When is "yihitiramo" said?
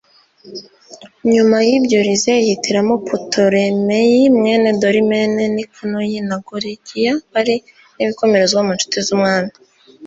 2.45-2.95